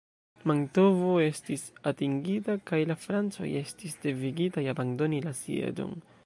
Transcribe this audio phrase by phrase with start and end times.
[0.51, 5.95] Mantovo estis atingita kaj la Francoj estis devigitaj abandoni la sieĝon.